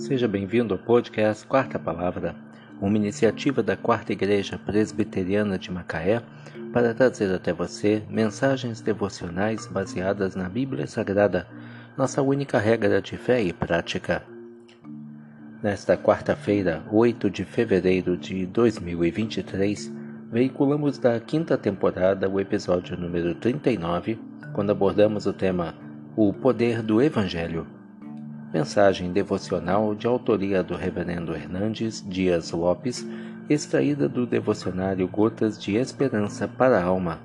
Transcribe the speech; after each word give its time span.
Seja 0.00 0.26
bem-vindo 0.26 0.72
ao 0.72 0.80
podcast 0.80 1.46
Quarta 1.46 1.78
Palavra, 1.78 2.34
uma 2.80 2.96
iniciativa 2.96 3.62
da 3.62 3.76
Quarta 3.76 4.14
Igreja 4.14 4.56
Presbiteriana 4.56 5.58
de 5.58 5.70
Macaé 5.70 6.22
para 6.72 6.94
trazer 6.94 7.32
até 7.34 7.52
você 7.52 8.02
mensagens 8.08 8.80
devocionais 8.80 9.66
baseadas 9.66 10.34
na 10.34 10.48
Bíblia 10.48 10.86
Sagrada, 10.86 11.46
nossa 11.98 12.22
única 12.22 12.58
regra 12.58 13.02
de 13.02 13.18
fé 13.18 13.42
e 13.42 13.52
prática. 13.52 14.22
Nesta 15.62 15.98
quarta-feira, 15.98 16.82
8 16.90 17.28
de 17.28 17.44
fevereiro 17.44 18.16
de 18.16 18.46
2023, 18.46 19.92
veiculamos 20.32 20.96
da 20.96 21.20
quinta 21.20 21.58
temporada 21.58 22.26
o 22.26 22.40
episódio 22.40 22.96
número 22.96 23.34
39, 23.34 24.18
quando 24.54 24.70
abordamos 24.70 25.26
o 25.26 25.32
tema 25.34 25.74
O 26.16 26.32
Poder 26.32 26.82
do 26.82 27.02
Evangelho. 27.02 27.79
Mensagem 28.52 29.12
devocional 29.12 29.94
de 29.94 30.08
autoria 30.08 30.60
do 30.60 30.74
Reverendo 30.74 31.36
Hernandes 31.36 32.04
Dias 32.04 32.50
Lopes, 32.50 33.06
extraída 33.48 34.08
do 34.08 34.26
devocionário 34.26 35.06
Gotas 35.06 35.56
de 35.56 35.76
Esperança 35.76 36.48
para 36.48 36.80
a 36.80 36.82
Alma, 36.82 37.20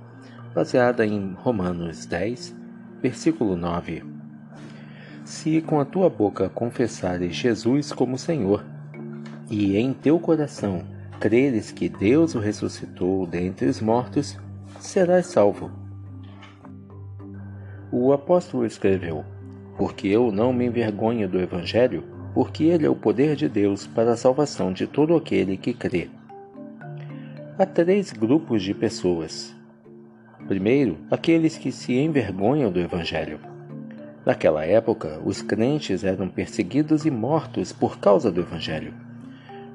baseada 0.53 1.03
em 1.03 1.33
Romanos 1.33 2.05
10, 2.05 2.55
versículo 3.01 3.55
9. 3.55 4.03
Se 5.23 5.63
com 5.63 5.79
a 5.79 5.85
tua 5.85 6.11
boca 6.11 6.47
confessares 6.47 7.35
Jesus 7.35 7.91
como 7.91 8.19
Senhor, 8.19 8.63
e 9.49 9.75
em 9.77 9.93
teu 9.93 10.19
coração 10.19 10.83
creres 11.19 11.71
que 11.71 11.89
Deus 11.89 12.35
o 12.35 12.39
ressuscitou 12.39 13.25
dentre 13.25 13.65
os 13.65 13.81
mortos, 13.81 14.37
serás 14.79 15.25
salvo. 15.25 15.71
O 17.91 18.13
apóstolo 18.13 18.63
escreveu: 18.63 19.25
porque 19.77 20.07
eu 20.07 20.31
não 20.31 20.53
me 20.53 20.65
envergonho 20.65 21.27
do 21.27 21.39
Evangelho, 21.39 22.03
porque 22.33 22.65
ele 22.65 22.85
é 22.85 22.89
o 22.89 22.95
poder 22.95 23.35
de 23.35 23.47
Deus 23.47 23.87
para 23.87 24.11
a 24.11 24.17
salvação 24.17 24.71
de 24.71 24.87
todo 24.87 25.15
aquele 25.15 25.57
que 25.57 25.73
crê. 25.73 26.09
Há 27.57 27.65
três 27.65 28.11
grupos 28.11 28.63
de 28.63 28.73
pessoas. 28.73 29.55
Primeiro, 30.47 30.97
aqueles 31.09 31.57
que 31.57 31.71
se 31.71 31.93
envergonham 31.93 32.71
do 32.71 32.79
Evangelho. 32.79 33.39
Naquela 34.25 34.65
época, 34.65 35.21
os 35.23 35.41
crentes 35.41 36.03
eram 36.03 36.27
perseguidos 36.27 37.05
e 37.05 37.11
mortos 37.11 37.71
por 37.71 37.99
causa 37.99 38.31
do 38.31 38.41
Evangelho. 38.41 38.93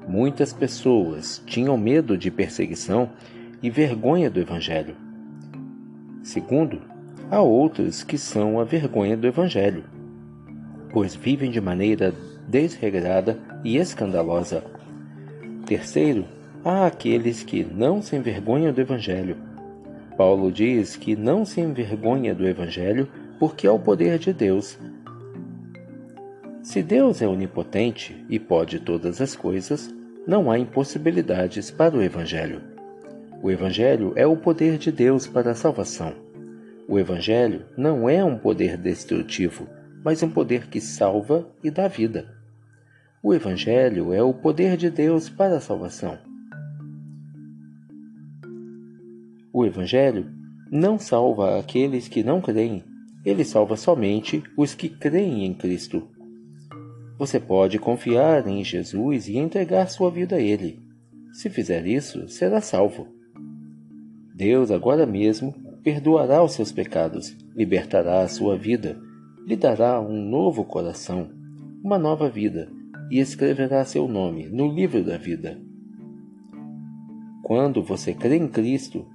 Muitas 0.07 0.51
pessoas 0.51 1.41
tinham 1.45 1.77
medo 1.77 2.17
de 2.17 2.29
perseguição 2.29 3.09
e 3.63 3.69
vergonha 3.69 4.29
do 4.29 4.39
Evangelho. 4.39 4.95
Segundo, 6.21 6.81
há 7.31 7.39
outros 7.39 8.03
que 8.03 8.17
são 8.17 8.59
a 8.59 8.65
vergonha 8.65 9.15
do 9.15 9.25
Evangelho, 9.25 9.85
pois 10.91 11.15
vivem 11.15 11.49
de 11.49 11.61
maneira 11.61 12.13
desregrada 12.45 13.39
e 13.63 13.77
escandalosa. 13.77 14.61
Terceiro, 15.65 16.25
há 16.65 16.85
aqueles 16.85 17.41
que 17.41 17.63
não 17.63 18.01
se 18.01 18.17
envergonham 18.17 18.73
do 18.73 18.81
Evangelho. 18.81 19.37
Paulo 20.17 20.51
diz 20.51 20.97
que 20.97 21.15
não 21.15 21.45
se 21.45 21.61
envergonha 21.61 22.35
do 22.35 22.45
Evangelho 22.45 23.07
porque 23.39 23.65
é 23.65 23.71
o 23.71 23.79
poder 23.79 24.19
de 24.19 24.33
Deus. 24.33 24.77
Se 26.61 26.83
Deus 26.83 27.21
é 27.21 27.27
onipotente 27.27 28.25
e 28.29 28.37
pode 28.37 28.79
todas 28.81 29.21
as 29.21 29.37
coisas, 29.37 29.89
não 30.27 30.51
há 30.51 30.59
impossibilidades 30.59 31.71
para 31.71 31.95
o 31.95 32.03
Evangelho. 32.03 32.61
O 33.41 33.49
Evangelho 33.49 34.11
é 34.17 34.27
o 34.27 34.35
poder 34.35 34.77
de 34.77 34.91
Deus 34.91 35.25
para 35.25 35.51
a 35.51 35.55
salvação. 35.55 36.30
O 36.87 36.99
Evangelho 36.99 37.65
não 37.77 38.09
é 38.09 38.23
um 38.23 38.37
poder 38.37 38.77
destrutivo, 38.77 39.67
mas 40.03 40.21
um 40.23 40.29
poder 40.29 40.67
que 40.67 40.81
salva 40.81 41.47
e 41.63 41.69
dá 41.69 41.87
vida. 41.87 42.27
O 43.23 43.33
Evangelho 43.33 44.13
é 44.13 44.21
o 44.21 44.33
poder 44.33 44.75
de 44.75 44.89
Deus 44.89 45.29
para 45.29 45.57
a 45.57 45.61
salvação. 45.61 46.17
O 49.53 49.65
Evangelho 49.65 50.31
não 50.71 50.97
salva 50.97 51.59
aqueles 51.59 52.07
que 52.07 52.23
não 52.23 52.41
creem, 52.41 52.83
ele 53.23 53.43
salva 53.43 53.77
somente 53.77 54.43
os 54.57 54.73
que 54.73 54.89
creem 54.89 55.45
em 55.45 55.53
Cristo. 55.53 56.07
Você 57.19 57.39
pode 57.39 57.77
confiar 57.77 58.47
em 58.47 58.63
Jesus 58.63 59.27
e 59.27 59.37
entregar 59.37 59.89
sua 59.89 60.09
vida 60.09 60.37
a 60.37 60.41
Ele. 60.41 60.79
Se 61.31 61.49
fizer 61.49 61.85
isso, 61.85 62.27
será 62.27 62.59
salvo. 62.61 63.07
Deus 64.33 64.71
agora 64.71 65.05
mesmo 65.05 65.53
perdoará 65.83 66.43
os 66.43 66.53
seus 66.53 66.71
pecados, 66.71 67.35
libertará 67.55 68.21
a 68.21 68.27
sua 68.27 68.57
vida, 68.57 68.99
lhe 69.45 69.55
dará 69.55 69.99
um 69.99 70.21
novo 70.21 70.63
coração, 70.63 71.29
uma 71.83 71.97
nova 71.97 72.29
vida, 72.29 72.69
e 73.09 73.19
escreverá 73.19 73.83
seu 73.83 74.07
nome 74.07 74.47
no 74.47 74.67
livro 74.67 75.03
da 75.03 75.17
vida. 75.17 75.59
Quando 77.43 77.83
você 77.83 78.13
crê 78.13 78.37
em 78.37 78.47
Cristo, 78.47 79.05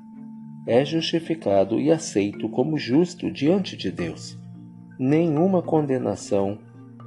é 0.67 0.85
justificado 0.85 1.81
e 1.81 1.91
aceito 1.91 2.49
como 2.49 2.77
justo 2.77 3.31
diante 3.31 3.77
de 3.77 3.91
Deus. 3.91 4.37
Nenhuma 4.99 5.63
condenação 5.63 6.59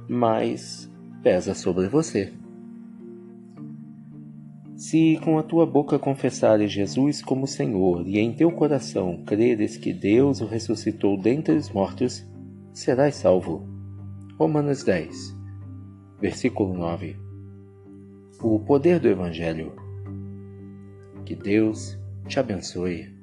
mais 0.08 0.90
pesa 1.22 1.54
sobre 1.54 1.86
você. 1.86 2.32
Se 4.80 5.20
com 5.22 5.38
a 5.38 5.42
tua 5.42 5.66
boca 5.66 5.98
confessares 5.98 6.72
Jesus 6.72 7.20
como 7.20 7.46
Senhor 7.46 8.08
e 8.08 8.18
em 8.18 8.32
teu 8.32 8.50
coração 8.50 9.22
creres 9.26 9.76
que 9.76 9.92
Deus 9.92 10.40
o 10.40 10.46
ressuscitou 10.46 11.18
dentre 11.18 11.54
os 11.54 11.68
mortos, 11.68 12.26
serás 12.72 13.16
salvo. 13.16 13.68
Romanos 14.38 14.82
10, 14.82 15.36
versículo 16.18 16.72
9. 16.72 17.14
O 18.42 18.58
poder 18.60 18.98
do 18.98 19.08
Evangelho. 19.08 19.74
Que 21.26 21.34
Deus 21.36 21.98
te 22.26 22.40
abençoe. 22.40 23.19